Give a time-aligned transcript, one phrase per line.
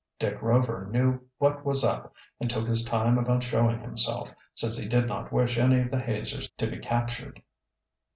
[0.17, 4.87] Dick Rover knew what was up and took his time about showing himself, since he
[4.87, 7.39] did not wish any of the hazers to be captured.